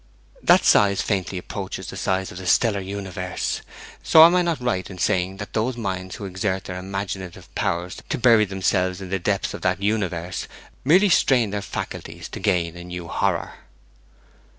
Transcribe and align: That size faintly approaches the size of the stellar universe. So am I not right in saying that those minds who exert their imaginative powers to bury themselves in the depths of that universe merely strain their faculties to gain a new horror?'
That 0.41 0.65
size 0.65 1.03
faintly 1.03 1.37
approaches 1.37 1.85
the 1.85 1.95
size 1.95 2.31
of 2.31 2.39
the 2.39 2.47
stellar 2.47 2.79
universe. 2.79 3.61
So 4.01 4.25
am 4.25 4.33
I 4.35 4.41
not 4.41 4.59
right 4.59 4.89
in 4.89 4.97
saying 4.97 5.37
that 5.37 5.53
those 5.53 5.77
minds 5.77 6.15
who 6.15 6.25
exert 6.25 6.63
their 6.63 6.79
imaginative 6.79 7.53
powers 7.53 7.97
to 8.09 8.17
bury 8.17 8.45
themselves 8.45 8.99
in 8.99 9.09
the 9.11 9.19
depths 9.19 9.53
of 9.53 9.61
that 9.61 9.79
universe 9.79 10.47
merely 10.83 11.09
strain 11.09 11.51
their 11.51 11.61
faculties 11.61 12.29
to 12.29 12.39
gain 12.39 12.75
a 12.75 12.83
new 12.83 13.07
horror?' 13.09 13.53